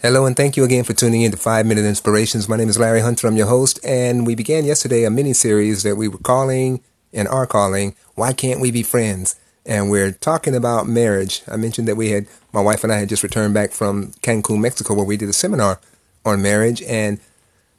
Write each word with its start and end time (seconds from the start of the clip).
Hello, 0.00 0.26
and 0.26 0.36
thank 0.36 0.56
you 0.56 0.62
again 0.62 0.84
for 0.84 0.92
tuning 0.92 1.22
in 1.22 1.32
to 1.32 1.36
Five 1.36 1.66
Minute 1.66 1.84
Inspirations. 1.84 2.48
My 2.48 2.56
name 2.56 2.68
is 2.68 2.78
Larry 2.78 3.00
Hunter. 3.00 3.26
I'm 3.26 3.36
your 3.36 3.48
host, 3.48 3.80
and 3.84 4.24
we 4.24 4.36
began 4.36 4.64
yesterday 4.64 5.02
a 5.02 5.10
mini 5.10 5.32
series 5.32 5.82
that 5.82 5.96
we 5.96 6.06
were 6.06 6.18
calling 6.18 6.84
and 7.12 7.26
are 7.26 7.48
calling 7.48 7.96
Why 8.14 8.32
Can't 8.32 8.60
We 8.60 8.70
Be 8.70 8.84
Friends? 8.84 9.34
And 9.66 9.90
we're 9.90 10.12
talking 10.12 10.54
about 10.54 10.86
marriage. 10.86 11.42
I 11.48 11.56
mentioned 11.56 11.88
that 11.88 11.96
we 11.96 12.10
had, 12.10 12.28
my 12.52 12.60
wife 12.60 12.84
and 12.84 12.92
I 12.92 12.98
had 12.98 13.08
just 13.08 13.24
returned 13.24 13.54
back 13.54 13.72
from 13.72 14.12
Cancun, 14.22 14.60
Mexico, 14.60 14.94
where 14.94 15.04
we 15.04 15.16
did 15.16 15.30
a 15.30 15.32
seminar 15.32 15.80
on 16.24 16.40
marriage, 16.40 16.80
and 16.82 17.18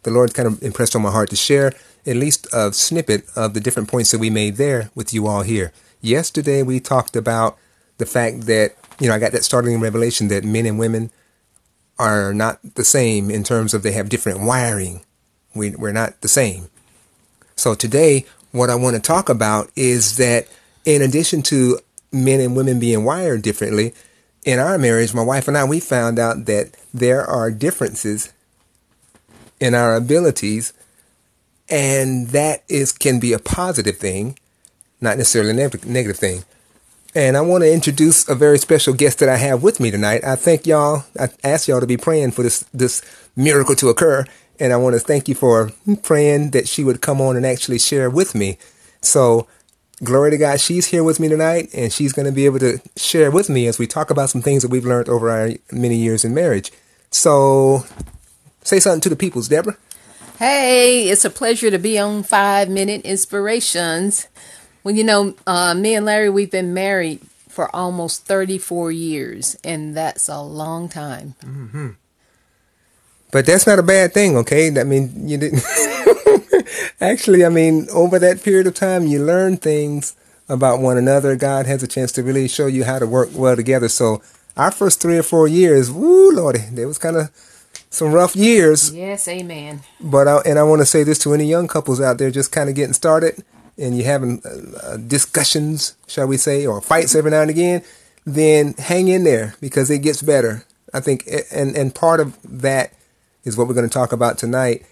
the 0.03 0.11
Lord 0.11 0.33
kind 0.33 0.45
of 0.49 0.61
impressed 0.61 0.97
on 0.97 1.01
my 1.01 1.11
heart 1.11 1.29
to 1.29 1.37
share 1.37 1.71
at 2.05 2.17
least 2.17 2.47
a 2.51 2.73
snippet 2.73 3.23
of 3.37 3.53
the 3.53 3.61
different 3.61 3.87
points 3.87 4.11
that 4.11 4.19
we 4.19 4.29
made 4.29 4.57
there 4.57 4.89
with 4.93 5.13
you 5.13 5.25
all 5.25 5.43
here. 5.43 5.71
Yesterday, 6.01 6.63
we 6.63 6.81
talked 6.81 7.15
about 7.15 7.57
the 7.97 8.05
fact 8.05 8.41
that, 8.47 8.75
you 8.99 9.07
know, 9.07 9.15
I 9.15 9.19
got 9.19 9.31
that 9.31 9.45
startling 9.45 9.79
revelation 9.79 10.27
that 10.27 10.43
men 10.43 10.65
and 10.65 10.77
women 10.77 11.11
are 11.99 12.33
not 12.33 12.59
the 12.75 12.85
same 12.85 13.29
in 13.29 13.43
terms 13.43 13.73
of 13.73 13.83
they 13.83 13.91
have 13.91 14.09
different 14.09 14.41
wiring. 14.41 15.05
We, 15.53 15.71
we're 15.71 15.91
not 15.91 16.21
the 16.21 16.27
same. 16.27 16.69
So 17.55 17.75
today, 17.75 18.25
what 18.51 18.69
I 18.69 18.75
want 18.75 18.95
to 18.95 19.01
talk 19.01 19.29
about 19.29 19.69
is 19.75 20.17
that 20.17 20.47
in 20.85 21.01
addition 21.01 21.41
to 21.43 21.79
men 22.11 22.39
and 22.39 22.55
women 22.55 22.79
being 22.79 23.03
wired 23.03 23.41
differently, 23.41 23.93
in 24.45 24.59
our 24.59 24.77
marriage, 24.77 25.13
my 25.13 25.21
wife 25.21 25.47
and 25.47 25.57
I, 25.57 25.65
we 25.65 25.79
found 25.79 26.17
out 26.17 26.45
that 26.45 26.75
there 26.93 27.25
are 27.25 27.51
differences 27.51 28.31
in 29.59 29.75
our 29.75 29.95
abilities, 29.95 30.71
and 31.69 32.29
that 32.29 32.63
is 32.69 32.91
can 32.93 33.19
be 33.19 33.33
a 33.33 33.39
positive 33.39 33.97
thing, 33.97 34.39
not 35.01 35.17
necessarily 35.17 35.51
a 35.51 35.69
negative 35.85 36.17
thing. 36.17 36.45
And 37.15 37.35
I 37.35 37.41
want 37.41 37.63
to 37.63 37.73
introduce 37.73 38.27
a 38.29 38.35
very 38.35 38.59
special 38.59 38.93
guest 38.93 39.19
that 39.19 39.29
I 39.29 39.37
have 39.37 39.63
with 39.63 39.79
me 39.79 39.89
tonight. 39.89 40.23
I 40.23 40.35
thank 40.35 40.67
y'all. 40.67 41.05
I 41.19 41.29
ask 41.43 41.67
y'all 41.67 41.79
to 41.79 41.87
be 41.87 41.97
praying 41.97 42.31
for 42.31 42.43
this 42.43 42.65
this 42.71 43.01
miracle 43.35 43.75
to 43.77 43.89
occur, 43.89 44.25
and 44.59 44.71
I 44.71 44.77
want 44.77 44.93
to 44.93 44.99
thank 44.99 45.27
you 45.27 45.33
for 45.33 45.71
praying 46.03 46.51
that 46.51 46.67
she 46.67 46.83
would 46.83 47.01
come 47.01 47.19
on 47.19 47.35
and 47.35 47.45
actually 47.45 47.79
share 47.79 48.11
with 48.11 48.35
me. 48.35 48.59
So, 49.01 49.47
glory 50.03 50.29
to 50.31 50.37
God, 50.37 50.59
she's 50.59 50.87
here 50.87 51.03
with 51.03 51.19
me 51.19 51.29
tonight, 51.29 51.69
and 51.73 51.91
she's 51.91 52.13
going 52.13 52.27
to 52.27 52.31
be 52.31 52.45
able 52.45 52.59
to 52.59 52.79
share 52.95 53.31
with 53.31 53.49
me 53.49 53.65
as 53.65 53.79
we 53.79 53.87
talk 53.87 54.11
about 54.11 54.29
some 54.29 54.43
things 54.43 54.61
that 54.61 54.69
we've 54.69 54.85
learned 54.85 55.09
over 55.09 55.31
our 55.31 55.49
many 55.71 55.95
years 55.95 56.23
in 56.23 56.35
marriage. 56.35 56.71
So, 57.09 57.85
say 58.63 58.79
something 58.79 59.01
to 59.01 59.09
the 59.09 59.15
peoples, 59.15 59.47
Deborah. 59.47 59.77
Hey, 60.37 61.09
it's 61.09 61.25
a 61.25 61.29
pleasure 61.29 61.71
to 61.71 61.79
be 61.79 61.97
on 61.97 62.21
Five 62.21 62.69
Minute 62.69 63.01
Inspirations. 63.01 64.27
Well, 64.89 64.95
you 64.95 65.03
know, 65.03 65.35
uh, 65.45 65.75
me 65.75 65.93
and 65.93 66.03
Larry, 66.03 66.31
we've 66.31 66.49
been 66.49 66.73
married 66.73 67.19
for 67.47 67.69
almost 67.75 68.25
34 68.25 68.91
years, 68.91 69.55
and 69.63 69.95
that's 69.95 70.27
a 70.27 70.41
long 70.41 70.89
time. 70.89 71.35
Mm-hmm. 71.45 71.89
But 73.31 73.45
that's 73.45 73.67
not 73.67 73.77
a 73.77 73.83
bad 73.83 74.15
thing, 74.15 74.35
okay? 74.37 74.75
I 74.79 74.83
mean, 74.83 75.29
you 75.29 75.37
didn't. 75.37 75.63
Actually, 76.99 77.45
I 77.45 77.49
mean, 77.49 77.85
over 77.93 78.17
that 78.17 78.41
period 78.41 78.65
of 78.65 78.73
time, 78.73 79.05
you 79.05 79.23
learn 79.23 79.57
things 79.57 80.15
about 80.49 80.79
one 80.79 80.97
another. 80.97 81.35
God 81.35 81.67
has 81.67 81.83
a 81.83 81.87
chance 81.87 82.11
to 82.13 82.23
really 82.23 82.47
show 82.47 82.65
you 82.65 82.83
how 82.83 82.97
to 82.97 83.05
work 83.05 83.29
well 83.35 83.55
together. 83.55 83.89
So, 83.89 84.23
our 84.57 84.71
first 84.71 84.99
three 84.99 85.19
or 85.19 85.23
four 85.23 85.47
years, 85.47 85.91
woo, 85.91 86.31
Lordy, 86.31 86.63
there 86.71 86.87
was 86.87 86.97
kind 86.97 87.15
of 87.15 87.29
some 87.91 88.11
rough 88.11 88.35
years. 88.35 88.91
Yes, 88.91 89.27
amen. 89.27 89.81
But 90.01 90.27
I, 90.27 90.37
and 90.47 90.57
I 90.57 90.63
want 90.63 90.81
to 90.81 90.87
say 90.87 91.03
this 91.03 91.19
to 91.19 91.35
any 91.35 91.45
young 91.45 91.67
couples 91.67 92.01
out 92.01 92.17
there 92.17 92.31
just 92.31 92.51
kind 92.51 92.69
of 92.69 92.75
getting 92.75 92.93
started 92.93 93.43
and 93.79 93.97
you're 93.97 94.05
having 94.05 94.41
uh, 94.45 94.97
discussions, 94.97 95.95
shall 96.07 96.27
we 96.27 96.37
say, 96.37 96.65
or 96.65 96.81
fights 96.81 97.15
every 97.15 97.31
now 97.31 97.41
and 97.41 97.49
again, 97.49 97.83
then 98.25 98.73
hang 98.73 99.07
in 99.07 99.23
there 99.23 99.55
because 99.61 99.89
it 99.89 99.99
gets 99.99 100.21
better. 100.21 100.65
I 100.93 100.99
think, 100.99 101.27
and 101.51 101.75
and 101.75 101.93
part 101.93 102.19
of 102.19 102.37
that 102.43 102.93
is 103.43 103.57
what 103.57 103.67
we're 103.67 103.73
going 103.75 103.87
to 103.87 103.93
talk 103.93 104.11
about 104.11 104.37
tonight. 104.37 104.85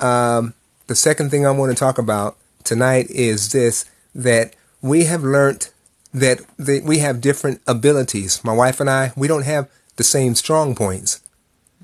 Um, 0.00 0.54
the 0.86 0.94
second 0.94 1.30
thing 1.30 1.46
I 1.46 1.50
want 1.50 1.70
to 1.72 1.78
talk 1.78 1.98
about 1.98 2.36
tonight 2.64 3.10
is 3.10 3.52
this: 3.52 3.84
that 4.14 4.54
we 4.80 5.04
have 5.04 5.22
learned 5.22 5.70
that 6.14 6.40
the, 6.58 6.80
we 6.80 6.98
have 6.98 7.20
different 7.20 7.60
abilities. 7.66 8.42
My 8.44 8.52
wife 8.54 8.80
and 8.80 8.90
I, 8.90 9.12
we 9.16 9.28
don't 9.28 9.44
have 9.44 9.70
the 9.96 10.04
same 10.04 10.34
strong 10.34 10.74
points, 10.74 11.20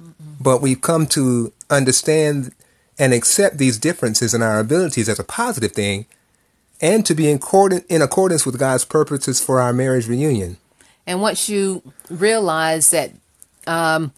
Mm-mm. 0.01 0.13
but 0.41 0.61
we've 0.61 0.81
come 0.81 1.07
to 1.09 1.53
understand 1.71 2.55
and 2.99 3.13
accept 3.13 3.59
these 3.59 3.79
differences 3.79 4.35
in 4.35 4.43
our 4.43 4.59
abilities 4.59 5.09
as 5.09 5.19
a 5.19 5.25
positive 5.25 5.73
thing 5.73 6.07
and 6.81 7.05
to 7.07 7.15
be 7.15 7.29
in, 7.31 7.37
accord- 7.37 7.85
in 7.89 8.03
accordance 8.03 8.47
with 8.47 8.59
God's 8.59 8.85
purposes 8.85 9.43
for 9.43 9.61
our 9.61 9.73
marriage 9.73 10.09
reunion. 10.09 10.59
And 11.07 11.21
once 11.21 11.49
you 11.49 11.83
realize 12.11 12.91
that 12.91 13.13
um, 13.67 14.13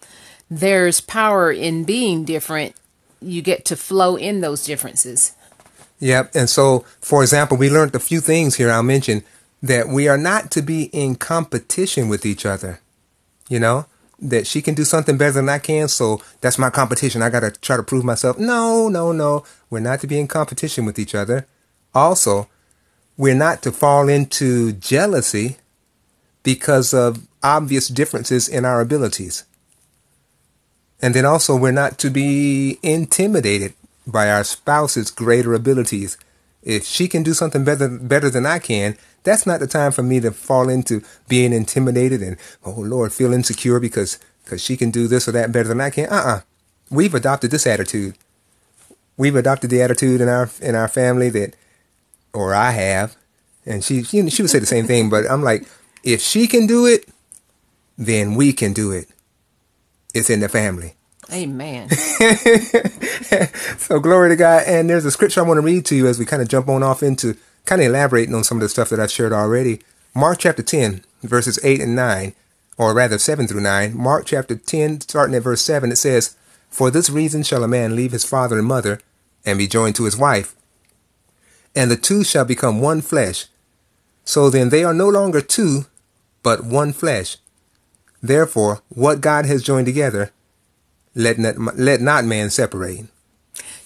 there's 0.49 1.01
power 1.01 1.51
in 1.51 1.83
being 1.83 2.25
different, 2.25 2.75
you 3.21 3.41
get 3.41 3.65
to 3.65 3.75
flow 3.75 4.15
in 4.15 4.41
those 4.41 4.65
differences. 4.65 5.33
Yep. 5.99 6.31
And 6.35 6.49
so, 6.49 6.83
for 6.99 7.21
example, 7.21 7.57
we 7.57 7.69
learned 7.69 7.95
a 7.95 7.99
few 7.99 8.19
things 8.19 8.55
here 8.55 8.71
I'll 8.71 8.83
mention 8.83 9.23
that 9.61 9.87
we 9.87 10.07
are 10.07 10.17
not 10.17 10.49
to 10.51 10.61
be 10.61 10.85
in 10.85 11.15
competition 11.15 12.09
with 12.09 12.25
each 12.25 12.45
other. 12.45 12.81
You 13.47 13.59
know, 13.59 13.85
that 14.19 14.47
she 14.47 14.61
can 14.61 14.75
do 14.75 14.83
something 14.83 15.17
better 15.17 15.33
than 15.33 15.49
I 15.49 15.59
can, 15.59 15.87
so 15.87 16.21
that's 16.41 16.57
my 16.57 16.69
competition. 16.69 17.21
I 17.21 17.29
got 17.29 17.41
to 17.41 17.51
try 17.51 17.77
to 17.77 17.83
prove 17.83 18.03
myself. 18.03 18.37
No, 18.37 18.87
no, 18.87 19.11
no. 19.11 19.43
We're 19.69 19.79
not 19.79 19.99
to 20.01 20.07
be 20.07 20.19
in 20.19 20.27
competition 20.27 20.85
with 20.85 20.97
each 20.97 21.13
other. 21.13 21.47
Also, 21.93 22.47
we're 23.17 23.35
not 23.35 23.61
to 23.63 23.71
fall 23.71 24.09
into 24.09 24.73
jealousy 24.73 25.57
because 26.43 26.93
of 26.93 27.27
obvious 27.43 27.87
differences 27.87 28.47
in 28.47 28.65
our 28.65 28.81
abilities. 28.81 29.43
And 31.01 31.13
then 31.13 31.25
also, 31.25 31.55
we're 31.55 31.71
not 31.71 31.97
to 31.99 32.09
be 32.09 32.77
intimidated 32.83 33.73
by 34.05 34.29
our 34.29 34.43
spouse's 34.43 35.09
greater 35.09 35.53
abilities. 35.53 36.17
If 36.63 36.85
she 36.85 37.07
can 37.07 37.23
do 37.23 37.33
something 37.33 37.63
better, 37.63 37.87
better 37.87 38.29
than 38.29 38.45
I 38.45 38.59
can, 38.59 38.97
that's 39.23 39.45
not 39.45 39.59
the 39.59 39.67
time 39.67 39.91
for 39.91 40.03
me 40.03 40.19
to 40.19 40.31
fall 40.31 40.69
into 40.69 41.03
being 41.27 41.53
intimidated 41.53 42.21
and, 42.21 42.37
oh 42.63 42.71
Lord, 42.79 43.13
feel 43.13 43.33
insecure 43.33 43.79
because, 43.79 44.19
because 44.43 44.63
she 44.63 44.77
can 44.77 44.91
do 44.91 45.07
this 45.07 45.27
or 45.27 45.31
that 45.31 45.51
better 45.51 45.69
than 45.69 45.81
I 45.81 45.89
can. 45.89 46.07
Uh-uh. 46.07 46.41
We've 46.89 47.15
adopted 47.15 47.51
this 47.51 47.65
attitude. 47.65 48.15
We've 49.17 49.35
adopted 49.35 49.69
the 49.69 49.81
attitude 49.81 50.21
in 50.21 50.29
our, 50.29 50.49
in 50.61 50.75
our 50.75 50.87
family 50.87 51.29
that 51.29 51.55
or 52.33 52.53
I 52.53 52.71
have, 52.71 53.15
and 53.65 53.83
she 53.83 54.03
she, 54.03 54.29
she 54.29 54.41
would 54.41 54.51
say 54.51 54.59
the 54.59 54.65
same 54.65 54.87
thing. 54.87 55.09
But 55.09 55.29
I'm 55.29 55.43
like, 55.43 55.67
if 56.03 56.21
she 56.21 56.47
can 56.47 56.67
do 56.67 56.85
it, 56.85 57.07
then 57.97 58.35
we 58.35 58.53
can 58.53 58.73
do 58.73 58.91
it. 58.91 59.07
It's 60.13 60.29
in 60.29 60.39
the 60.39 60.49
family. 60.49 60.95
Amen. 61.31 61.89
so 63.77 63.99
glory 63.99 64.29
to 64.29 64.35
God. 64.35 64.63
And 64.67 64.89
there's 64.89 65.05
a 65.05 65.11
scripture 65.11 65.41
I 65.41 65.43
want 65.43 65.59
to 65.59 65.61
read 65.61 65.85
to 65.85 65.95
you 65.95 66.07
as 66.07 66.19
we 66.19 66.25
kind 66.25 66.41
of 66.41 66.49
jump 66.49 66.67
on 66.67 66.83
off 66.83 67.01
into 67.01 67.37
kind 67.65 67.81
of 67.81 67.87
elaborating 67.87 68.35
on 68.35 68.43
some 68.43 68.57
of 68.57 68.61
the 68.61 68.69
stuff 68.69 68.89
that 68.89 68.99
I've 68.99 69.11
shared 69.11 69.31
already. 69.31 69.79
Mark 70.13 70.39
chapter 70.39 70.61
10, 70.61 71.05
verses 71.23 71.57
8 71.63 71.79
and 71.79 71.95
9, 71.95 72.33
or 72.77 72.93
rather 72.93 73.17
7 73.17 73.47
through 73.47 73.61
9. 73.61 73.95
Mark 73.95 74.25
chapter 74.25 74.55
10, 74.55 75.01
starting 75.01 75.35
at 75.35 75.43
verse 75.43 75.61
7, 75.61 75.91
it 75.91 75.95
says, 75.95 76.35
For 76.69 76.91
this 76.91 77.09
reason 77.09 77.43
shall 77.43 77.63
a 77.63 77.67
man 77.67 77.95
leave 77.95 78.11
his 78.11 78.25
father 78.25 78.57
and 78.57 78.67
mother, 78.67 78.99
and 79.45 79.57
be 79.57 79.67
joined 79.67 79.95
to 79.95 80.03
his 80.03 80.17
wife, 80.17 80.53
and 81.75 81.89
the 81.89 81.95
two 81.95 82.23
shall 82.23 82.45
become 82.45 82.81
one 82.81 83.01
flesh. 83.01 83.47
So 84.25 84.49
then 84.49 84.69
they 84.69 84.83
are 84.83 84.93
no 84.93 85.09
longer 85.09 85.41
two, 85.41 85.85
but 86.43 86.63
one 86.63 86.93
flesh. 86.93 87.37
Therefore, 88.21 88.81
what 88.89 89.21
God 89.21 89.45
has 89.45 89.63
joined 89.63 89.87
together, 89.87 90.31
let 91.15 91.39
not, 91.39 91.77
let 91.77 92.01
not 92.01 92.25
man 92.25 92.49
separate. 92.49 93.05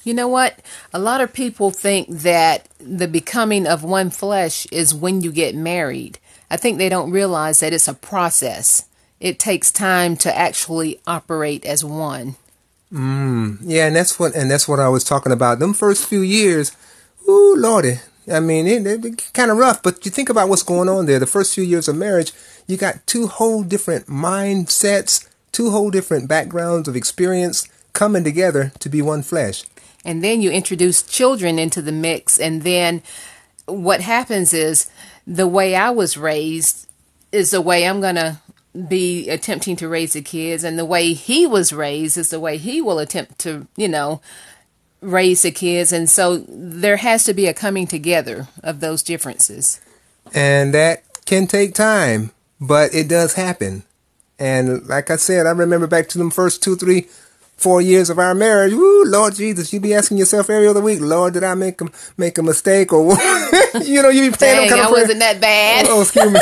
You 0.03 0.13
know 0.13 0.27
what? 0.27 0.59
A 0.93 0.99
lot 0.99 1.21
of 1.21 1.33
people 1.33 1.71
think 1.71 2.07
that 2.09 2.67
the 2.77 3.07
becoming 3.07 3.65
of 3.65 3.83
one 3.83 4.11
flesh 4.11 4.67
is 4.67 4.93
when 4.93 5.21
you 5.21 5.31
get 5.31 5.55
married. 5.55 6.19
I 6.51 6.57
think 6.57 6.77
they 6.77 6.89
don't 6.89 7.09
realize 7.09 7.59
that 7.61 7.73
it's 7.73 7.87
a 7.87 7.93
process. 7.93 8.85
It 9.19 9.39
takes 9.39 9.71
time 9.71 10.15
to 10.17 10.37
actually 10.37 10.99
operate 11.07 11.65
as 11.65 11.83
one. 11.83 12.35
Mm, 12.93 13.57
yeah, 13.63 13.87
and 13.87 13.95
that's 13.95 14.19
what 14.19 14.35
and 14.35 14.49
that's 14.51 14.67
what 14.67 14.79
I 14.79 14.89
was 14.89 15.03
talking 15.03 15.31
about. 15.31 15.57
Them 15.57 15.73
first 15.73 16.05
few 16.05 16.21
years, 16.21 16.71
Ooh, 17.27 17.55
lordy. 17.57 17.99
I 18.31 18.39
mean, 18.39 18.67
it, 18.67 18.85
it 18.85 19.33
kind 19.33 19.51
of 19.51 19.57
rough, 19.57 19.83
but 19.83 20.05
you 20.05 20.11
think 20.11 20.29
about 20.29 20.49
what's 20.49 20.63
going 20.63 20.89
on 20.89 21.05
there. 21.05 21.19
The 21.19 21.27
first 21.27 21.53
few 21.53 21.63
years 21.63 21.87
of 21.87 21.95
marriage, 21.95 22.31
you 22.67 22.77
got 22.77 23.05
two 23.05 23.27
whole 23.27 23.63
different 23.63 24.07
mindsets, 24.07 25.27
two 25.51 25.71
whole 25.71 25.91
different 25.91 26.27
backgrounds 26.27 26.87
of 26.87 26.95
experience 26.95 27.67
coming 27.93 28.23
together 28.23 28.71
to 28.79 28.89
be 28.89 29.01
one 29.01 29.21
flesh. 29.21 29.63
And 30.03 30.23
then 30.23 30.41
you 30.41 30.51
introduce 30.51 31.01
children 31.01 31.57
into 31.57 31.81
the 31.81 31.91
mix, 31.91 32.39
and 32.39 32.63
then 32.63 33.01
what 33.65 34.01
happens 34.01 34.53
is 34.53 34.89
the 35.25 35.47
way 35.47 35.75
I 35.75 35.89
was 35.89 36.17
raised 36.17 36.87
is 37.31 37.51
the 37.51 37.61
way 37.61 37.87
I'm 37.87 38.01
going 38.01 38.15
to 38.15 38.39
be 38.87 39.29
attempting 39.29 39.75
to 39.77 39.87
raise 39.87 40.13
the 40.13 40.21
kids, 40.21 40.63
and 40.63 40.77
the 40.77 40.85
way 40.85 41.13
he 41.13 41.47
was 41.47 41.73
raised 41.73 42.17
is 42.17 42.29
the 42.29 42.39
way 42.39 42.57
he 42.57 42.81
will 42.81 42.99
attempt 42.99 43.39
to, 43.39 43.67
you 43.75 43.87
know, 43.87 44.21
raise 45.05 45.43
the 45.43 45.51
kids. 45.51 45.91
And 45.91 46.09
so 46.09 46.37
there 46.47 46.97
has 46.97 47.23
to 47.25 47.33
be 47.33 47.47
a 47.47 47.53
coming 47.53 47.87
together 47.87 48.47
of 48.63 48.79
those 48.79 49.03
differences. 49.03 49.79
And 50.33 50.73
that 50.73 51.03
can 51.25 51.47
take 51.47 51.73
time, 51.73 52.31
but 52.59 52.93
it 52.93 53.07
does 53.07 53.33
happen. 53.33 53.83
And 54.37 54.85
like 54.87 55.09
I 55.09 55.15
said, 55.15 55.45
I 55.45 55.51
remember 55.51 55.87
back 55.87 56.09
to 56.09 56.17
them 56.17 56.29
first 56.29 56.61
two, 56.61 56.75
three, 56.75 57.07
four 57.57 57.81
years 57.81 58.09
of 58.09 58.19
our 58.19 58.35
marriage. 58.35 58.73
Woo, 58.73 59.05
Lord 59.05 59.35
Jesus, 59.35 59.71
you 59.71 59.79
be 59.79 59.93
asking 59.93 60.17
yourself 60.17 60.49
every 60.49 60.67
other 60.67 60.81
week, 60.81 60.99
Lord, 60.99 61.33
did 61.33 61.43
I 61.43 61.55
make 61.55 61.81
a, 61.81 61.87
make 62.17 62.37
a 62.37 62.43
mistake 62.43 62.91
or 62.91 63.05
what? 63.05 63.83
you 63.85 64.01
know, 64.01 64.09
you 64.09 64.29
be 64.29 64.37
praying 64.37 64.69
Dang, 64.69 64.69
kind 64.69 64.81
of 64.81 64.87
I 64.87 64.91
wasn't 64.91 65.19
that 65.19 65.39
bad. 65.39 65.85
Oh, 65.87 66.01
excuse 66.01 66.31
me. 66.31 66.39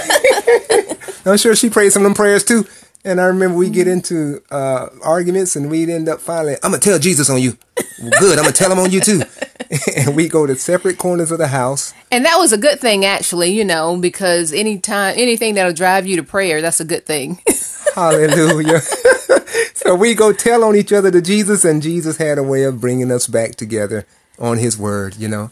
I'm 1.32 1.38
sure 1.38 1.56
she 1.56 1.70
prayed 1.70 1.92
some 1.92 2.02
of 2.02 2.06
them 2.06 2.16
prayers 2.16 2.44
too. 2.44 2.66
And 3.06 3.20
I 3.20 3.26
remember 3.26 3.58
we 3.58 3.70
get 3.70 3.88
into 3.88 4.42
uh, 4.50 4.88
arguments 5.04 5.56
and 5.56 5.70
we'd 5.70 5.90
end 5.90 6.08
up 6.08 6.22
finally, 6.22 6.56
I'm 6.64 6.72
going 6.72 6.82
to 6.82 6.90
tell 6.90 7.00
Jesus 7.00 7.30
on 7.30 7.42
you. 7.42 7.58
Good, 7.98 8.40
I'm 8.40 8.46
to 8.46 8.52
tell 8.52 8.72
him 8.72 8.80
on 8.80 8.92
you 8.92 9.00
too. 9.00 9.24
and 9.96 10.16
we 10.16 10.28
go 10.28 10.46
to 10.46 10.56
separate 10.56 10.98
corners 10.98 11.32
of 11.32 11.38
the 11.38 11.48
house. 11.48 11.94
And 12.12 12.26
that 12.26 12.38
was 12.38 12.52
a 12.52 12.58
good 12.58 12.80
thing, 12.80 13.06
actually, 13.06 13.52
you 13.52 13.66
know, 13.66 13.98
because 13.98 14.54
anytime, 14.54 15.16
anything 15.18 15.56
that'll 15.56 15.74
drive 15.74 16.08
you 16.08 16.18
to 16.18 16.24
prayer, 16.24 16.62
that's 16.62 16.80
a 16.80 16.86
good 16.86 17.06
thing. 17.06 17.42
Hallelujah. 17.96 18.82
so 19.74 19.96
we 19.96 20.16
go 20.16 20.34
tell 20.34 20.64
on 20.64 20.76
each 20.76 20.92
other 20.92 21.12
to 21.12 21.22
Jesus, 21.22 21.64
and 21.64 21.82
Jesus 21.82 22.18
had 22.18 22.38
a 22.38 22.44
way 22.44 22.64
of 22.64 22.82
bringing 22.82 23.12
us 23.12 23.28
back 23.28 23.56
together 23.56 24.06
on 24.40 24.58
his 24.58 24.78
word, 24.78 25.16
you 25.18 25.28
know. 25.28 25.52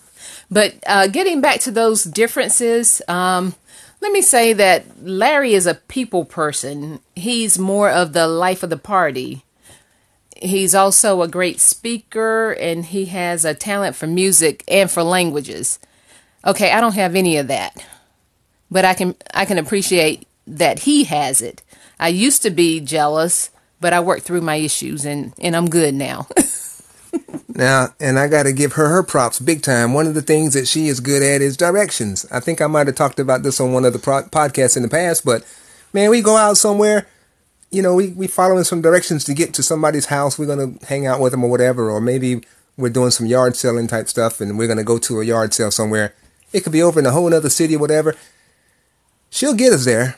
But 0.50 0.76
uh, 0.86 1.08
getting 1.08 1.40
back 1.42 1.62
to 1.62 1.72
those 1.72 2.04
differences, 2.04 3.02
um, 3.08 3.56
let 4.02 4.12
me 4.12 4.22
say 4.22 4.54
that 4.54 4.86
Larry 5.02 5.54
is 5.54 5.68
a 5.68 5.76
people 5.76 6.26
person. 6.26 7.00
He's 7.16 7.60
more 7.60 7.90
of 7.90 8.14
the 8.14 8.28
life 8.28 8.64
of 8.64 8.70
the 8.70 8.78
party. 8.78 9.46
He's 10.42 10.74
also 10.74 11.22
a 11.22 11.28
great 11.28 11.60
speaker 11.60 12.52
and 12.54 12.84
he 12.84 13.06
has 13.06 13.46
a 13.46 13.54
talent 13.54 13.96
for 13.96 14.08
music 14.08 14.64
and 14.68 14.90
for 14.90 15.04
languages. 15.04 15.80
Okay, 16.46 16.72
I 16.72 16.82
don't 16.82 16.96
have 16.96 17.16
any 17.16 17.38
of 17.38 17.48
that. 17.48 17.86
But 18.70 18.86
I 18.86 18.94
can 18.94 19.16
I 19.34 19.46
can 19.46 19.58
appreciate 19.58 20.28
that 20.48 20.80
he 20.80 21.04
has 21.06 21.42
it. 21.42 21.62
I 22.00 22.08
used 22.08 22.42
to 22.42 22.50
be 22.50 22.80
jealous, 22.80 23.52
but 23.80 23.94
I 23.94 24.00
worked 24.00 24.24
through 24.24 24.42
my 24.42 24.56
issues 24.56 25.06
and 25.06 25.34
and 25.40 25.56
I'm 25.56 25.70
good 25.70 25.94
now. 25.94 26.28
Now, 27.54 27.90
and 28.00 28.18
I 28.18 28.28
got 28.28 28.44
to 28.44 28.54
give 28.54 28.74
her 28.74 28.90
her 28.90 29.04
props 29.04 29.40
big 29.40 29.62
time. 29.62 29.94
One 29.94 30.08
of 30.08 30.14
the 30.14 30.22
things 30.22 30.54
that 30.54 30.68
she 30.68 30.88
is 30.88 31.00
good 31.00 31.22
at 31.22 31.42
is 31.42 31.58
directions. 31.58 32.26
I 32.32 32.40
think 32.40 32.62
I 32.62 32.68
might 32.68 32.88
have 32.88 32.96
talked 32.96 33.20
about 33.20 33.44
this 33.44 33.60
on 33.60 33.74
one 33.74 33.86
of 33.86 33.94
the 33.94 34.00
pro- 34.00 34.24
podcasts 34.24 34.78
in 34.78 34.84
the 34.84 34.90
past, 34.90 35.26
but 35.26 35.44
man, 35.94 36.10
we 36.10 36.22
go 36.22 36.38
out 36.38 36.58
somewhere, 36.58 37.08
you 37.72 37.82
know, 37.82 37.96
we, 37.96 38.10
we 38.10 38.28
following 38.28 38.64
some 38.64 38.82
directions 38.82 39.24
to 39.26 39.34
get 39.34 39.54
to 39.56 39.64
somebody's 39.64 40.08
house. 40.08 40.38
We're 40.38 40.46
going 40.46 40.78
to 40.78 40.86
hang 40.86 41.08
out 41.08 41.20
with 41.20 41.32
them 41.32 41.44
or 41.44 41.50
whatever, 41.50 41.90
or 41.90 42.02
maybe 42.02 42.44
we're 42.78 42.90
doing 42.90 43.12
some 43.12 43.26
yard 43.26 43.56
selling 43.56 43.88
type 43.88 44.08
stuff 44.08 44.42
and 44.42 44.58
we're 44.58 44.68
going 44.68 44.78
to 44.78 44.84
go 44.84 44.98
to 44.98 45.22
a 45.22 45.26
yard 45.26 45.54
sale 45.54 45.72
somewhere. 45.72 46.14
It 46.54 46.62
could 46.62 46.74
be 46.74 46.84
over 46.84 47.00
in 47.00 47.06
a 47.06 47.12
whole 47.12 47.34
other 47.34 47.50
city 47.50 47.76
or 47.76 47.80
whatever. 47.80 48.16
She'll 49.30 49.54
get 49.54 49.74
us 49.74 49.86
there 49.86 50.18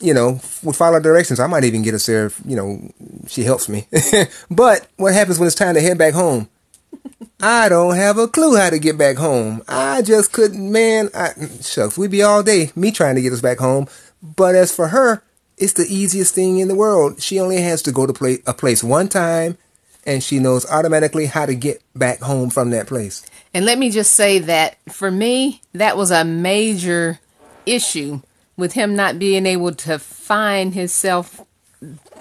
you 0.00 0.14
know, 0.14 0.40
we 0.62 0.72
follow 0.72 0.98
directions. 0.98 1.38
I 1.38 1.46
might 1.46 1.64
even 1.64 1.82
get 1.82 1.94
us 1.94 2.06
there 2.06 2.26
if, 2.26 2.40
you 2.44 2.56
know, 2.56 2.90
she 3.28 3.44
helps 3.44 3.68
me. 3.68 3.86
but 4.50 4.88
what 4.96 5.14
happens 5.14 5.38
when 5.38 5.46
it's 5.46 5.54
time 5.54 5.74
to 5.74 5.80
head 5.80 5.98
back 5.98 6.14
home? 6.14 6.48
I 7.40 7.68
don't 7.68 7.96
have 7.96 8.18
a 8.18 8.26
clue 8.26 8.56
how 8.56 8.70
to 8.70 8.78
get 8.78 8.98
back 8.98 9.16
home. 9.16 9.62
I 9.68 10.02
just 10.02 10.32
couldn't, 10.32 10.72
man. 10.72 11.10
I, 11.14 11.32
shucks, 11.62 11.96
we'd 11.96 12.10
be 12.10 12.22
all 12.22 12.42
day, 12.42 12.72
me 12.74 12.90
trying 12.90 13.14
to 13.14 13.22
get 13.22 13.32
us 13.32 13.40
back 13.40 13.58
home. 13.58 13.86
But 14.22 14.54
as 14.54 14.74
for 14.74 14.88
her, 14.88 15.22
it's 15.60 15.74
the 15.74 15.86
easiest 15.88 16.34
thing 16.34 16.58
in 16.58 16.68
the 16.68 16.74
world. 16.74 17.22
She 17.22 17.38
only 17.38 17.60
has 17.60 17.82
to 17.82 17.92
go 17.92 18.06
to 18.06 18.12
play, 18.12 18.38
a 18.46 18.54
place 18.54 18.82
one 18.82 19.08
time 19.08 19.58
and 20.06 20.22
she 20.22 20.38
knows 20.38 20.68
automatically 20.70 21.26
how 21.26 21.46
to 21.46 21.54
get 21.54 21.82
back 21.94 22.20
home 22.20 22.50
from 22.50 22.70
that 22.70 22.86
place. 22.86 23.24
And 23.52 23.64
let 23.64 23.78
me 23.78 23.90
just 23.90 24.14
say 24.14 24.38
that 24.40 24.76
for 24.90 25.10
me, 25.10 25.60
that 25.74 25.96
was 25.96 26.10
a 26.10 26.24
major 26.24 27.20
issue 27.66 28.20
with 28.56 28.72
him 28.72 28.96
not 28.96 29.18
being 29.18 29.46
able 29.46 29.72
to 29.72 29.98
find 29.98 30.74
himself 30.74 31.40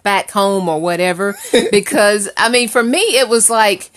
back 0.04 0.32
home 0.32 0.68
or 0.68 0.82
whatever. 0.82 1.36
because, 1.72 2.30
I 2.38 2.50
mean, 2.50 2.70
for 2.70 2.84
me, 2.84 3.00
it 3.00 3.30
was 3.30 3.50
like, 3.50 3.92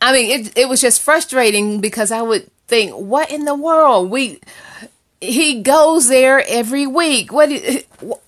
I 0.00 0.12
mean, 0.12 0.40
it, 0.40 0.58
it 0.58 0.68
was 0.68 0.80
just 0.80 1.02
frustrating 1.02 1.80
because 1.80 2.12
I 2.12 2.22
would 2.22 2.50
think, 2.68 2.92
what 2.92 3.30
in 3.30 3.44
the 3.44 3.54
world? 3.54 4.10
We, 4.10 4.40
he 5.20 5.62
goes 5.62 6.08
there 6.08 6.42
every 6.46 6.86
week. 6.86 7.32
What? 7.32 7.50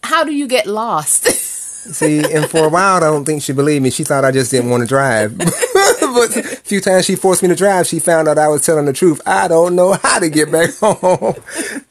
How 0.03 0.25
do 0.25 0.33
you 0.33 0.47
get 0.47 0.67
lost? 0.67 1.25
See, 1.81 2.19
and 2.19 2.49
for 2.49 2.67
a 2.67 2.69
while, 2.69 2.97
I 2.97 3.01
don't 3.01 3.25
think 3.25 3.43
she 3.43 3.53
believed 3.53 3.83
me. 3.83 3.91
She 3.91 4.05
thought 4.05 4.25
I 4.25 4.31
just 4.31 4.51
didn't 4.51 4.71
want 4.71 4.83
to 4.83 4.87
drive. 4.87 5.39
but 5.39 6.37
a 6.37 6.43
few 6.63 6.81
times 6.81 7.07
she 7.07 7.17
forced 7.17 7.43
me 7.43 7.49
to 7.49 7.55
drive, 7.55 7.87
she 7.87 7.99
found 7.99 8.29
out 8.29 8.39
I 8.39 8.49
was 8.49 8.65
telling 8.65 8.85
the 8.85 8.93
truth. 8.93 9.21
I 9.27 9.49
don't 9.49 9.75
know 9.75 9.95
how 9.95 10.19
to 10.19 10.29
get 10.29 10.53
back 10.53 10.75
home. 10.81 11.37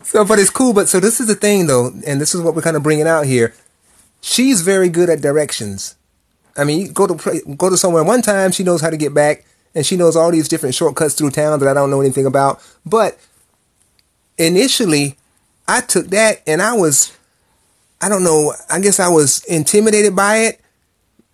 so, 0.03 0.23
but 0.25 0.37
it's 0.37 0.51
cool. 0.51 0.73
But 0.73 0.89
so 0.89 0.99
this 0.99 1.19
is 1.19 1.27
the 1.27 1.35
thing, 1.35 1.67
though, 1.67 1.87
and 2.05 2.21
this 2.21 2.35
is 2.35 2.41
what 2.41 2.55
we're 2.55 2.61
kind 2.61 2.77
of 2.77 2.83
bringing 2.83 3.07
out 3.07 3.25
here. 3.25 3.53
She's 4.21 4.61
very 4.61 4.89
good 4.89 5.09
at 5.09 5.21
directions. 5.21 5.95
I 6.55 6.65
mean, 6.65 6.91
go 6.93 7.07
to 7.07 7.41
go 7.57 7.69
to 7.69 7.77
somewhere 7.77 8.03
one 8.03 8.21
time, 8.21 8.51
she 8.51 8.63
knows 8.63 8.81
how 8.81 8.89
to 8.89 8.97
get 8.97 9.13
back, 9.13 9.45
and 9.73 9.85
she 9.85 9.97
knows 9.97 10.15
all 10.15 10.31
these 10.31 10.47
different 10.47 10.75
shortcuts 10.75 11.15
through 11.15 11.31
town 11.31 11.59
that 11.59 11.69
I 11.69 11.73
don't 11.73 11.89
know 11.89 12.01
anything 12.01 12.25
about. 12.25 12.61
But 12.85 13.17
initially, 14.39 15.17
I 15.67 15.81
took 15.81 16.07
that 16.07 16.41
and 16.47 16.61
I 16.61 16.73
was 16.73 17.15
I 18.01 18.07
don't 18.07 18.23
know. 18.23 18.53
I 18.69 18.79
guess 18.79 18.99
I 18.99 19.09
was 19.09 19.43
intimidated 19.45 20.15
by 20.15 20.37
it. 20.37 20.61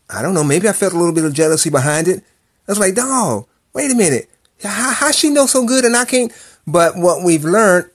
I 0.09 0.21
don't 0.21 0.33
know. 0.33 0.43
Maybe 0.43 0.67
I 0.67 0.73
felt 0.73 0.93
a 0.93 0.97
little 0.97 1.13
bit 1.13 1.25
of 1.25 1.33
jealousy 1.33 1.69
behind 1.69 2.07
it. 2.07 2.23
I 2.67 2.71
was 2.71 2.79
like, 2.79 2.95
dog, 2.95 3.47
wait 3.73 3.91
a 3.91 3.95
minute. 3.95 4.29
How, 4.63 4.91
how 4.91 5.11
she 5.11 5.29
know 5.29 5.45
so 5.45 5.65
good 5.65 5.85
and 5.85 5.95
I 5.95 6.05
can't? 6.05 6.31
But 6.65 6.97
what 6.97 7.23
we've 7.23 7.43
learned, 7.43 7.89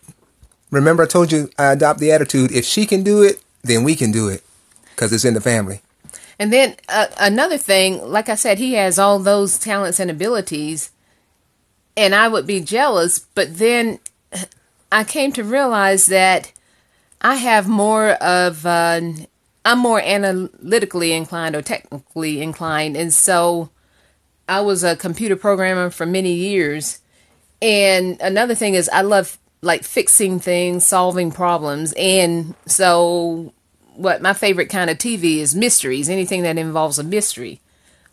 remember 0.71 1.03
I 1.03 1.07
told 1.07 1.33
you 1.33 1.51
I 1.59 1.73
adopt 1.73 1.99
the 1.99 2.13
attitude, 2.13 2.53
if 2.53 2.65
she 2.65 2.87
can 2.87 3.03
do 3.03 3.23
it, 3.23 3.43
then 3.63 3.83
we 3.83 3.97
can 3.97 4.13
do 4.13 4.29
it 4.29 4.45
because 4.91 5.13
it's 5.13 5.25
in 5.25 5.35
the 5.35 5.41
family. 5.41 5.81
And 6.39 6.53
then 6.53 6.77
uh, 6.89 7.09
another 7.19 7.59
thing, 7.59 8.01
like 8.03 8.29
I 8.29 8.35
said, 8.35 8.59
he 8.59 8.75
has 8.75 8.99
all 8.99 9.19
those 9.19 9.59
talents 9.59 10.01
and 10.01 10.11
abilities, 10.11 10.91
and 11.97 12.15
I 12.15 12.29
would 12.29 12.47
be 12.47 12.61
jealous. 12.61 13.19
But 13.19 13.59
then 13.59 13.99
I 14.93 15.05
came 15.05 15.33
to 15.33 15.45
realize 15.45 16.07
that 16.07 16.53
I 17.21 17.37
have 17.37 17.69
more 17.69 18.11
of 18.11 18.67
uh, 18.67 19.01
I'm 19.65 19.79
more 19.79 20.01
analytically 20.01 21.13
inclined 21.13 21.55
or 21.55 21.63
technically 21.63 22.41
inclined, 22.41 22.97
and 22.97 23.13
so 23.13 23.71
I 24.49 24.61
was 24.61 24.83
a 24.83 24.97
computer 24.97 25.37
programmer 25.37 25.91
for 25.91 26.07
many 26.07 26.33
years. 26.33 27.01
And 27.63 28.21
another 28.21 28.55
thing 28.55 28.75
is 28.75 28.89
I 28.93 29.03
love 29.03 29.39
like 29.63 29.85
fixing 29.85 30.41
things, 30.41 30.87
solving 30.87 31.31
problems, 31.31 31.93
and 31.97 32.55
so 32.67 33.53
what 33.95 34.23
my 34.23 34.33
favorite 34.33 34.71
kind 34.71 34.89
of 34.89 34.97
TV 34.97 35.37
is 35.39 35.55
mysteries, 35.55 36.09
anything 36.09 36.43
that 36.43 36.57
involves 36.57 36.99
a 36.99 37.05
mystery. 37.05 37.61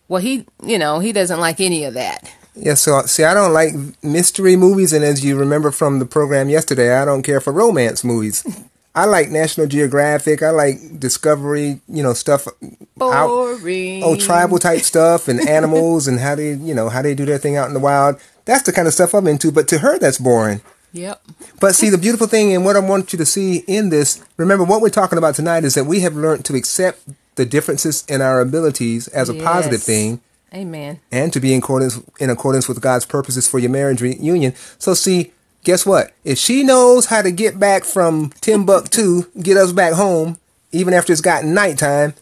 Well, 0.10 0.22
he, 0.22 0.46
you 0.64 0.78
know, 0.78 1.00
he 1.00 1.12
doesn't 1.12 1.40
like 1.40 1.60
any 1.62 1.86
of 1.86 1.94
that. 1.94 2.34
Yeah, 2.60 2.74
so 2.74 3.02
see, 3.04 3.24
I 3.24 3.34
don't 3.34 3.54
like 3.54 3.74
mystery 4.04 4.56
movies, 4.56 4.94
and 4.94 5.04
as 5.06 5.24
you 5.24 5.38
remember 5.38 5.72
from 5.72 6.00
the 6.00 6.06
program 6.06 6.50
yesterday, 6.50 6.96
I 6.96 7.06
don't 7.06 7.24
care 7.24 7.40
for 7.40 7.54
romance 7.54 8.04
movies. 8.04 8.44
I 8.96 9.06
like 9.06 9.30
National 9.30 9.68
Geographic. 9.68 10.42
I 10.42 10.50
like 10.50 11.00
Discovery. 11.00 11.82
You 11.88 12.02
know 12.02 12.14
stuff. 12.14 12.48
Boring. 12.96 14.02
Out, 14.02 14.08
oh, 14.08 14.16
tribal 14.16 14.58
type 14.58 14.82
stuff 14.82 15.28
and 15.28 15.48
animals 15.48 16.08
and 16.08 16.20
how 16.20 16.34
they 16.34 16.54
you 16.54 16.74
know 16.74 16.90
how 16.90 17.04
they 17.04 17.14
do 17.14 17.26
their 17.26 17.38
thing 17.38 17.58
out 17.58 17.68
in 17.68 17.76
the 17.76 17.80
wild. 17.80 18.20
That's 18.46 18.64
the 18.64 18.74
kind 18.74 18.88
of 18.88 18.94
stuff 18.94 19.14
I'm 19.14 19.28
into. 19.28 19.52
But 19.52 19.68
to 19.68 19.80
her, 19.80 20.00
that's 20.00 20.18
boring. 20.18 20.62
Yep. 20.94 21.22
But 21.60 21.76
see, 21.76 21.90
the 21.90 21.98
beautiful 21.98 22.28
thing 22.28 22.54
and 22.54 22.66
what 22.66 22.76
I 22.76 22.80
want 22.80 23.14
you 23.14 23.18
to 23.18 23.26
see 23.26 23.58
in 23.68 23.90
this, 23.90 24.24
remember 24.36 24.64
what 24.64 24.82
we're 24.82 24.90
talking 24.90 25.18
about 25.18 25.36
tonight 25.36 25.64
is 25.64 25.76
that 25.76 25.84
we 25.84 26.00
have 26.00 26.16
learned 26.16 26.46
to 26.46 26.56
accept 26.56 27.02
the 27.36 27.46
differences 27.46 28.04
in 28.08 28.22
our 28.22 28.42
abilities 28.42 29.08
as 29.10 29.30
a 29.30 29.36
yes. 29.36 29.44
positive 29.44 29.84
thing. 29.84 30.22
Amen. 30.54 31.00
And 31.12 31.34
to 31.34 31.40
be 31.40 31.54
in 31.54 31.60
accordance 31.60 32.00
in 32.20 32.30
accordance 32.30 32.68
with 32.68 32.82
God's 32.82 33.06
purposes 33.06 33.48
for 33.48 33.60
your 33.60 33.70
marriage 33.70 34.02
reunion. 34.02 34.54
So 34.80 34.94
see, 34.94 35.34
guess 35.64 35.86
what? 35.86 36.14
If 36.24 36.38
she 36.38 36.64
knows 36.64 37.08
how 37.08 37.22
to 37.22 37.32
get 37.32 37.60
back 37.60 37.84
from 37.84 38.32
Timbuktu, 38.42 39.24
get 39.42 39.58
us 39.58 39.72
back 39.72 39.94
home, 39.94 40.38
even 40.72 40.94
after 40.94 41.12
it's 41.12 41.22
gotten 41.22 41.54
nighttime, 41.54 42.14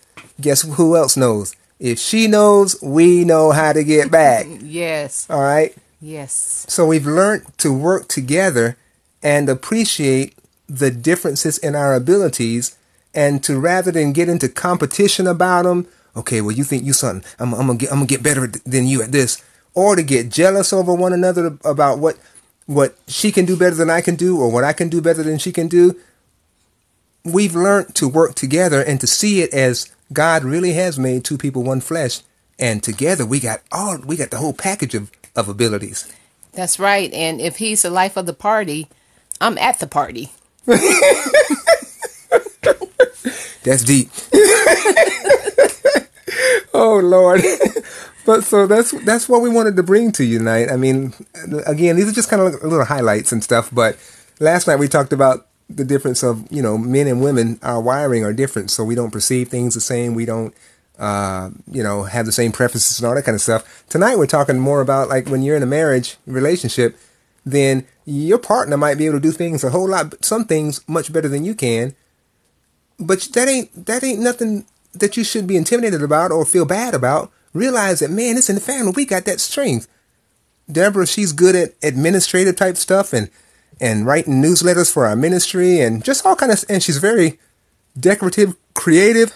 guess 0.41 0.63
who 0.63 0.95
else 0.95 1.15
knows? 1.15 1.55
If 1.79 1.99
she 1.99 2.27
knows, 2.27 2.81
we 2.81 3.25
know 3.25 3.51
how 3.51 3.73
to 3.73 3.83
get 3.83 4.09
back. 4.09 4.47
yes. 4.61 5.27
All 5.29 5.41
right? 5.41 5.75
Yes. 6.01 6.65
So 6.69 6.85
we've 6.85 7.05
learned 7.05 7.45
to 7.59 7.73
work 7.73 8.07
together 8.07 8.77
and 9.21 9.49
appreciate 9.49 10.37
the 10.67 10.91
differences 10.91 11.57
in 11.57 11.75
our 11.75 11.93
abilities 11.93 12.77
and 13.13 13.43
to 13.43 13.59
rather 13.59 13.91
than 13.91 14.13
get 14.13 14.29
into 14.29 14.49
competition 14.49 15.25
about 15.25 15.63
them, 15.63 15.87
okay, 16.15 16.41
well, 16.41 16.51
you 16.51 16.63
think 16.63 16.83
you 16.83 16.93
something, 16.93 17.29
I'm, 17.39 17.53
I'm 17.53 17.67
gonna 17.67 17.77
get, 17.77 17.91
I'm 17.91 17.97
gonna 17.97 18.07
get 18.07 18.23
better 18.23 18.47
than 18.47 18.87
you 18.87 19.01
at 19.01 19.11
this, 19.11 19.43
or 19.73 19.95
to 19.95 20.03
get 20.03 20.29
jealous 20.29 20.73
over 20.73 20.93
one 20.93 21.13
another 21.13 21.57
about 21.63 21.99
what 21.99 22.17
what 22.65 22.97
she 23.07 23.31
can 23.31 23.45
do 23.45 23.55
better 23.55 23.75
than 23.75 23.89
I 23.89 24.01
can 24.01 24.15
do 24.15 24.39
or 24.39 24.51
what 24.51 24.63
I 24.63 24.73
can 24.73 24.89
do 24.89 25.01
better 25.01 25.23
than 25.23 25.37
she 25.37 25.51
can 25.51 25.67
do. 25.67 25.95
We've 27.23 27.55
learned 27.55 27.95
to 27.95 28.07
work 28.07 28.35
together 28.35 28.81
and 28.81 28.99
to 29.01 29.07
see 29.07 29.41
it 29.41 29.53
as 29.53 29.91
God 30.11 30.43
really 30.43 30.73
has 30.73 30.97
made 30.97 31.23
two 31.23 31.37
people 31.37 31.63
one 31.63 31.81
flesh. 31.81 32.21
And 32.57 32.81
together 32.81 33.25
we 33.25 33.39
got 33.39 33.61
all 33.71 33.99
we 33.99 34.15
got 34.15 34.31
the 34.31 34.37
whole 34.37 34.53
package 34.53 34.95
of, 34.95 35.11
of 35.35 35.47
abilities. 35.49 36.11
That's 36.53 36.79
right. 36.79 37.11
And 37.13 37.41
if 37.41 37.57
he's 37.57 37.81
the 37.81 37.89
life 37.89 38.15
of 38.17 38.25
the 38.25 38.33
party, 38.33 38.87
I'm 39.41 39.57
at 39.57 39.79
the 39.79 39.87
party. 39.87 40.31
That's 43.63 43.83
deep. 43.83 44.09
Lord. 47.05 47.41
but 48.25 48.43
so 48.43 48.67
that's 48.67 48.91
that's 49.03 49.29
what 49.29 49.41
we 49.41 49.49
wanted 49.49 49.75
to 49.75 49.83
bring 49.83 50.11
to 50.13 50.23
you 50.23 50.39
tonight. 50.39 50.69
I 50.71 50.77
mean, 50.77 51.13
again, 51.65 51.95
these 51.95 52.09
are 52.09 52.13
just 52.13 52.29
kind 52.29 52.41
of 52.41 52.53
little 52.63 52.85
highlights 52.85 53.31
and 53.31 53.43
stuff. 53.43 53.69
But 53.71 53.97
last 54.39 54.67
night 54.67 54.77
we 54.77 54.87
talked 54.87 55.13
about 55.13 55.47
the 55.69 55.85
difference 55.85 56.23
of 56.23 56.45
you 56.51 56.61
know 56.61 56.77
men 56.77 57.07
and 57.07 57.21
women. 57.21 57.59
Our 57.61 57.81
wiring 57.81 58.23
are 58.23 58.33
different, 58.33 58.71
so 58.71 58.83
we 58.83 58.95
don't 58.95 59.11
perceive 59.11 59.49
things 59.49 59.73
the 59.73 59.81
same. 59.81 60.13
We 60.13 60.25
don't 60.25 60.53
uh, 60.99 61.51
you 61.71 61.83
know 61.83 62.03
have 62.03 62.25
the 62.25 62.31
same 62.31 62.51
preferences 62.51 62.99
and 62.99 63.07
all 63.07 63.15
that 63.15 63.25
kind 63.25 63.35
of 63.35 63.41
stuff. 63.41 63.85
Tonight 63.89 64.17
we're 64.17 64.27
talking 64.27 64.59
more 64.59 64.81
about 64.81 65.09
like 65.09 65.27
when 65.27 65.43
you're 65.43 65.57
in 65.57 65.63
a 65.63 65.67
marriage 65.67 66.17
relationship, 66.25 66.97
then 67.45 67.85
your 68.05 68.37
partner 68.37 68.77
might 68.77 68.97
be 68.97 69.05
able 69.05 69.17
to 69.17 69.21
do 69.21 69.31
things 69.31 69.63
a 69.63 69.71
whole 69.71 69.89
lot, 69.89 70.23
some 70.23 70.45
things 70.45 70.87
much 70.87 71.11
better 71.11 71.27
than 71.27 71.43
you 71.43 71.55
can. 71.55 71.95
But 72.99 73.21
that 73.33 73.47
ain't 73.47 73.85
that 73.85 74.03
ain't 74.03 74.19
nothing 74.19 74.65
that 74.99 75.17
you 75.17 75.23
should 75.23 75.47
be 75.47 75.57
intimidated 75.57 76.01
about 76.01 76.31
or 76.31 76.45
feel 76.45 76.65
bad 76.65 76.93
about. 76.93 77.31
Realize 77.53 77.99
that, 77.99 78.11
man, 78.11 78.37
it's 78.37 78.49
in 78.49 78.55
the 78.55 78.61
family. 78.61 78.93
We 78.95 79.05
got 79.05 79.25
that 79.25 79.39
strength. 79.39 79.87
Deborah, 80.71 81.07
she's 81.07 81.31
good 81.31 81.55
at 81.55 81.73
administrative 81.83 82.55
type 82.55 82.75
stuff 82.77 83.13
and, 83.13 83.29
and 83.79 84.05
writing 84.05 84.41
newsletters 84.41 84.91
for 84.91 85.05
our 85.05 85.15
ministry 85.15 85.79
and 85.79 86.03
just 86.03 86.25
all 86.25 86.35
kind 86.35 86.51
of, 86.51 86.63
and 86.67 86.81
she's 86.81 86.97
very 86.97 87.39
decorative, 87.97 88.55
creative. 88.73 89.33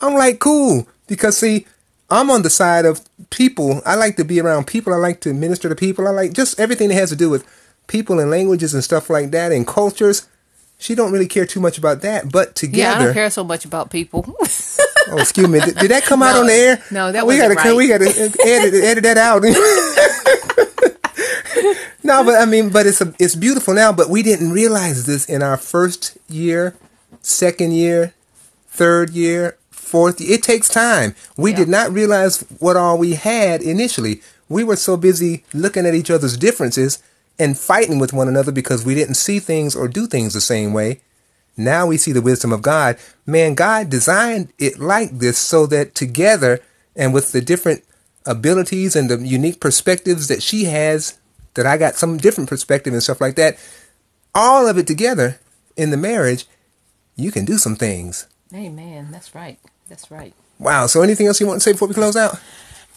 I'm 0.00 0.14
like, 0.14 0.38
cool. 0.38 0.88
Because 1.06 1.38
see, 1.38 1.66
I'm 2.10 2.30
on 2.30 2.42
the 2.42 2.50
side 2.50 2.84
of 2.84 3.02
people. 3.30 3.82
I 3.84 3.94
like 3.94 4.16
to 4.16 4.24
be 4.24 4.40
around 4.40 4.66
people. 4.66 4.94
I 4.94 4.96
like 4.96 5.20
to 5.22 5.34
minister 5.34 5.68
to 5.68 5.74
people. 5.74 6.06
I 6.06 6.10
like 6.10 6.32
just 6.32 6.58
everything 6.58 6.88
that 6.88 6.94
has 6.94 7.10
to 7.10 7.16
do 7.16 7.28
with 7.28 7.46
people 7.86 8.18
and 8.20 8.30
languages 8.30 8.74
and 8.74 8.84
stuff 8.84 9.10
like 9.10 9.30
that 9.32 9.52
and 9.52 9.66
cultures. 9.66 10.26
She 10.80 10.94
don't 10.94 11.12
really 11.12 11.26
care 11.26 11.44
too 11.44 11.60
much 11.60 11.76
about 11.76 12.02
that, 12.02 12.30
but 12.30 12.54
together. 12.54 12.78
Yeah, 12.78 12.94
I 12.94 13.04
don't 13.04 13.14
care 13.14 13.30
so 13.30 13.42
much 13.42 13.64
about 13.64 13.90
people. 13.90 14.24
oh, 14.38 15.18
excuse 15.18 15.48
me. 15.48 15.58
Did, 15.58 15.76
did 15.76 15.90
that 15.90 16.04
come 16.04 16.22
out 16.22 16.36
on 16.36 16.46
the 16.46 16.52
air? 16.52 16.82
no, 16.92 17.10
that 17.10 17.24
oh, 17.24 17.26
we 17.26 17.36
gotta 17.36 17.54
right. 17.54 17.76
we 17.76 17.88
gotta 17.88 18.08
uh, 18.08 18.46
edit 18.46 18.74
edit 18.74 19.02
that 19.02 19.18
out. 19.18 19.42
no, 22.04 22.24
but 22.24 22.40
I 22.40 22.46
mean, 22.46 22.70
but 22.70 22.86
it's 22.86 23.00
a, 23.00 23.12
it's 23.18 23.34
beautiful 23.34 23.74
now. 23.74 23.92
But 23.92 24.08
we 24.08 24.22
didn't 24.22 24.52
realize 24.52 25.04
this 25.04 25.28
in 25.28 25.42
our 25.42 25.56
first 25.56 26.16
year, 26.28 26.76
second 27.22 27.72
year, 27.72 28.14
third 28.68 29.10
year, 29.10 29.56
fourth. 29.70 30.20
Year. 30.20 30.34
It 30.34 30.44
takes 30.44 30.68
time. 30.68 31.16
We 31.36 31.50
Yeah. 31.50 31.56
did 31.56 31.68
not 31.68 31.92
realize 31.92 32.42
what 32.60 32.76
all 32.76 32.98
we 32.98 33.14
had 33.14 33.62
initially. 33.62 34.22
We 34.48 34.62
were 34.62 34.76
so 34.76 34.96
busy 34.96 35.44
looking 35.52 35.86
at 35.86 35.94
each 35.94 36.10
other's 36.10 36.36
differences 36.36 37.02
and 37.38 37.58
fighting 37.58 37.98
with 37.98 38.12
one 38.12 38.28
another 38.28 38.52
because 38.52 38.84
we 38.84 38.94
didn't 38.94 39.14
see 39.14 39.38
things 39.38 39.76
or 39.76 39.88
do 39.88 40.06
things 40.06 40.34
the 40.34 40.40
same 40.40 40.72
way. 40.72 41.00
Now 41.56 41.86
we 41.86 41.96
see 41.96 42.12
the 42.12 42.22
wisdom 42.22 42.52
of 42.52 42.62
God. 42.62 42.98
Man, 43.26 43.54
God 43.54 43.90
designed 43.90 44.52
it 44.58 44.78
like 44.78 45.18
this 45.18 45.38
so 45.38 45.66
that 45.66 45.94
together 45.94 46.60
and 46.94 47.12
with 47.12 47.32
the 47.32 47.40
different 47.40 47.84
abilities 48.26 48.94
and 48.94 49.10
the 49.10 49.18
unique 49.18 49.60
perspectives 49.60 50.28
that 50.28 50.42
she 50.42 50.64
has, 50.64 51.18
that 51.54 51.66
I 51.66 51.76
got 51.76 51.96
some 51.96 52.16
different 52.16 52.48
perspective 52.48 52.92
and 52.92 53.02
stuff 53.02 53.20
like 53.20 53.36
that, 53.36 53.58
all 54.34 54.68
of 54.68 54.78
it 54.78 54.86
together 54.86 55.40
in 55.76 55.90
the 55.90 55.96
marriage, 55.96 56.46
you 57.16 57.32
can 57.32 57.44
do 57.44 57.58
some 57.58 57.76
things. 57.76 58.26
Amen. 58.54 59.08
That's 59.10 59.34
right. 59.34 59.58
That's 59.88 60.10
right. 60.10 60.34
Wow. 60.58 60.86
So 60.86 61.02
anything 61.02 61.26
else 61.26 61.40
you 61.40 61.46
want 61.46 61.60
to 61.60 61.64
say 61.64 61.72
before 61.72 61.88
we 61.88 61.94
close 61.94 62.16
out? 62.16 62.38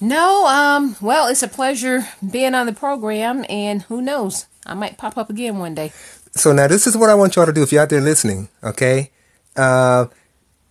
No, 0.01 0.47
um, 0.47 0.95
well, 0.99 1.27
it's 1.27 1.43
a 1.43 1.47
pleasure 1.47 2.07
being 2.27 2.55
on 2.55 2.65
the 2.65 2.73
program, 2.73 3.45
and 3.47 3.83
who 3.83 4.01
knows, 4.01 4.47
I 4.65 4.73
might 4.73 4.97
pop 4.97 5.15
up 5.15 5.29
again 5.29 5.59
one 5.59 5.75
day. 5.75 5.93
So 6.31 6.51
now 6.53 6.67
this 6.67 6.87
is 6.87 6.97
what 6.97 7.11
I 7.11 7.15
want 7.15 7.35
y'all 7.35 7.45
to 7.45 7.53
do 7.53 7.61
if 7.61 7.71
you're 7.71 7.83
out 7.83 7.89
there 7.89 8.01
listening, 8.01 8.49
okay? 8.63 9.11
Uh, 9.55 10.07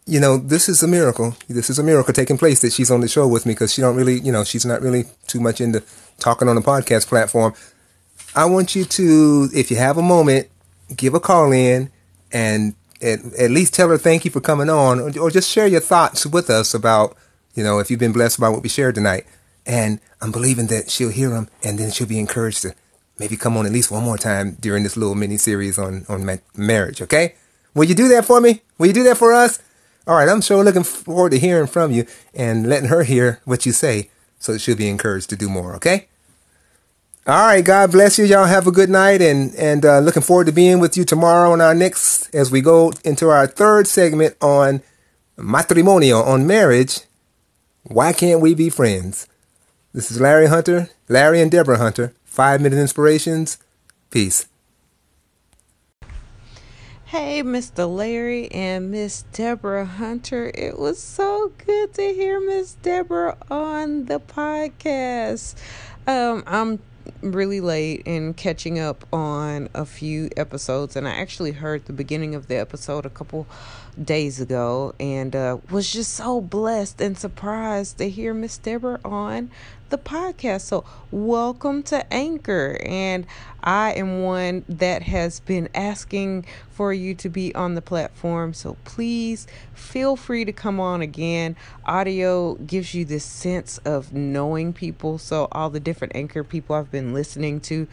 you 0.05 0.19
know, 0.19 0.37
this 0.37 0.69
is 0.69 0.83
a 0.83 0.89
miracle. 0.89 1.37
This 1.49 1.71
is 1.71 1.79
a 1.79 1.85
miracle 1.85 2.13
taking 2.13 2.39
place 2.39 2.61
that 2.63 2.73
she's 2.73 2.91
on 2.91 3.03
the 3.03 3.09
show 3.09 3.29
with 3.29 3.47
me 3.47 3.53
because 3.53 3.73
she 3.73 3.81
don't 3.81 3.95
really, 3.95 4.19
you 4.19 4.33
know, 4.33 4.43
she's 4.43 4.67
not 4.67 4.83
really 4.83 5.05
too 5.29 5.39
much 5.39 5.61
into 5.61 5.85
talking 6.19 6.49
on 6.49 6.57
the 6.57 6.63
podcast 6.63 7.07
platform. 7.07 7.55
I 8.35 8.47
want 8.47 8.75
you 8.75 8.85
to, 8.85 9.49
if 9.55 9.71
you 9.71 9.77
have 9.77 9.97
a 9.97 10.03
moment, 10.03 10.49
give 10.97 11.15
a 11.15 11.21
call 11.21 11.53
in 11.53 11.91
and 12.33 12.75
at, 13.01 13.21
at 13.35 13.51
least 13.53 13.75
tell 13.75 13.91
her 13.91 13.99
thank 13.99 14.25
you 14.25 14.31
for 14.33 14.41
coming 14.41 14.69
on 14.69 14.99
or, 14.99 15.17
or 15.21 15.31
just 15.31 15.49
share 15.49 15.69
your 15.69 15.81
thoughts 15.81 16.27
with 16.27 16.51
us 16.51 16.75
about, 16.75 17.17
you 17.55 17.63
know, 17.63 17.79
if 17.79 17.91
you've 17.91 18.01
been 18.01 18.13
blessed 18.13 18.41
by 18.41 18.49
what 18.49 18.63
we 18.63 18.69
shared 18.69 18.95
tonight. 18.95 19.27
And 19.67 20.01
I'm 20.21 20.33
believing 20.33 20.67
that 20.69 20.91
she'll 20.91 21.11
hear 21.11 21.31
them 21.31 21.49
and 21.63 21.79
then 21.79 21.91
she'll 21.91 22.07
be 22.07 22.19
encouraged 22.19 22.63
to 22.63 22.75
maybe 23.19 23.37
come 23.37 23.57
on 23.57 23.67
at 23.67 23.73
least 23.73 23.91
one 23.91 24.03
more 24.03 24.19
time 24.19 24.57
during 24.61 24.83
this 24.83 24.97
little 24.97 25.15
mini 25.15 25.37
series 25.37 25.79
on, 25.79 26.07
on 26.09 26.25
ma- 26.25 26.37
marriage. 26.57 27.03
Okay. 27.03 27.35
Will 27.75 27.85
you 27.85 27.95
do 27.95 28.09
that 28.09 28.25
for 28.25 28.41
me? 28.41 28.63
Will 28.79 28.87
you 28.87 28.93
do 28.93 29.05
that 29.05 29.19
for 29.19 29.33
us? 29.33 29.61
All 30.07 30.17
right. 30.17 30.29
I'm 30.29 30.41
sure 30.41 30.65
looking 30.65 30.83
forward 30.83 31.31
to 31.33 31.39
hearing 31.39 31.67
from 31.67 31.93
you 31.93 32.07
and 32.35 32.69
letting 32.69 32.89
her 32.89 33.05
hear 33.05 33.41
what 33.45 33.67
you 33.67 33.73
say 33.73 34.11
so 34.39 34.53
that 34.53 34.61
she'll 34.61 34.77
be 34.77 34.89
encouraged 34.89 35.31
to 35.31 35.37
do 35.37 35.49
more. 35.49 35.75
Okay. 35.77 36.09
All 37.27 37.47
right, 37.47 37.63
God 37.63 37.93
bless 37.93 38.19
you. 38.19 38.25
Y'all 38.25 38.47
have 38.47 38.67
a 38.67 38.73
good 38.73 38.89
night, 38.89 39.21
and 39.21 39.55
and 39.55 39.85
uh, 39.85 39.99
looking 39.99 40.23
forward 40.23 40.47
to 40.47 40.53
being 40.53 40.81
with 40.81 40.97
you 40.97 41.05
tomorrow 41.05 41.53
on 41.53 41.61
our 41.61 41.75
next 41.75 42.35
as 42.35 42.51
we 42.51 42.63
go 42.63 42.93
into 43.05 43.29
our 43.29 43.47
third 43.47 43.87
segment 43.87 44.37
on 44.41 44.81
matrimonio 45.37 46.25
on 46.25 46.47
marriage. 46.47 47.01
Why 47.85 48.13
can't 48.13 48.43
we 48.43 48.55
be 48.55 48.69
friends? 48.69 49.27
This 49.95 50.11
is 50.11 50.21
Larry 50.21 50.49
Hunter, 50.49 50.91
Larry 51.09 51.41
and 51.41 51.51
Deborah 51.51 51.79
Hunter. 51.79 52.13
Five 52.25 52.61
minute 52.61 52.79
inspirations. 52.79 53.59
Peace. 54.11 54.47
Hey, 57.07 57.43
Mr. 57.43 57.93
Larry 57.93 58.53
and 58.53 58.91
Miss 58.91 59.23
Deborah 59.33 59.87
Hunter. 59.87 60.53
It 60.55 60.79
was 60.79 61.01
so 61.01 61.53
good 61.67 61.95
to 61.95 62.03
hear 62.03 62.39
Miss 62.39 62.75
Deborah 62.75 63.37
on 63.51 64.05
the 64.05 64.21
podcast. 64.21 65.55
Um, 66.07 66.45
I'm 66.47 66.81
really 67.23 67.61
late 67.61 68.03
in 68.05 68.35
catching 68.35 68.79
up 68.79 69.05
on 69.13 69.69
a 69.75 69.85
few 69.85 70.31
episodes, 70.37 70.97
and 70.97 71.07
I 71.07 71.13
actually 71.13 71.53
heard 71.53 71.87
the 71.87 71.93
beginning 71.93 72.35
of 72.35 72.49
the 72.49 72.57
episode 72.57 73.07
a 73.07 73.11
couple 73.11 73.47
days 74.03 74.41
ago 74.41 74.95
and 74.99 75.35
uh, 75.35 75.59
was 75.71 75.93
just 75.93 76.15
so 76.15 76.41
blessed 76.41 77.01
and 77.01 77.19
surprised 77.19 77.99
to 77.99 78.09
hear 78.09 78.33
Miss 78.33 78.57
Deborah 78.59 79.01
on 79.05 79.51
the 79.91 79.99
podcast. 79.99 80.63
So, 80.63 80.85
welcome 81.11 81.83
to 81.85 82.11
Anchor. 82.13 82.79
And 82.85 83.27
I 83.63 83.93
am 83.93 84.23
one 84.23 84.65
that 84.69 85.03
has 85.03 85.41
been 85.41 85.69
asking 85.75 86.47
for 86.71 86.93
you 86.93 87.15
to 87.17 87.29
be 87.29 87.55
on 87.55 87.75
the 87.75 87.83
platform. 87.83 88.55
So, 88.55 88.77
please 88.85 89.47
feel 89.75 90.17
free 90.17 90.45
to 90.45 90.53
come 90.53 90.81
on 90.81 91.03
again. 91.03 91.57
Audio 91.85 92.55
gives 92.55 92.95
you 92.95 93.05
this 93.05 93.25
sense 93.25 93.79
of 93.79 94.13
knowing 94.13 94.73
people. 94.73 95.19
So, 95.19 95.49
all 95.53 95.71
the 95.71 95.81
different 95.81 96.15
Anchor 96.15 96.45
people 96.45 96.77
I've 96.77 96.91
been 96.91 97.13
listening 97.13 97.61
to. 97.63 97.87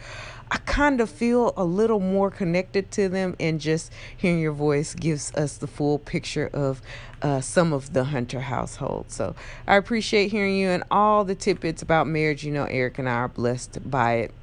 I 0.50 0.56
kind 0.58 1.02
of 1.02 1.10
feel 1.10 1.52
a 1.58 1.64
little 1.64 2.00
more 2.00 2.30
connected 2.30 2.90
to 2.92 3.10
them, 3.10 3.36
and 3.38 3.60
just 3.60 3.92
hearing 4.16 4.40
your 4.40 4.52
voice 4.52 4.94
gives 4.94 5.34
us 5.34 5.58
the 5.58 5.66
full 5.66 5.98
picture 5.98 6.48
of 6.54 6.80
uh, 7.22 7.40
some 7.40 7.72
of 7.72 7.92
the 7.92 8.04
Hunter 8.04 8.40
household. 8.40 9.10
So 9.10 9.34
I 9.66 9.76
appreciate 9.76 10.30
hearing 10.30 10.56
you 10.56 10.68
and 10.68 10.84
all 10.90 11.24
the 11.24 11.34
tidbits 11.34 11.82
about 11.82 12.06
marriage. 12.06 12.44
You 12.44 12.52
know, 12.52 12.64
Eric 12.64 12.98
and 12.98 13.08
I 13.08 13.14
are 13.14 13.28
blessed 13.28 13.90
by 13.90 14.14
it. 14.14 14.34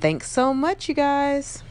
Thanks 0.00 0.30
so 0.30 0.54
much, 0.54 0.88
you 0.88 0.94
guys. 0.94 1.62